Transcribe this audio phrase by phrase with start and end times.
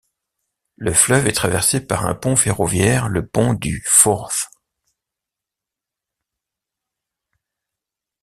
[0.77, 4.49] Le fleuve est traversé par un pont ferroviaire, le pont du Forth.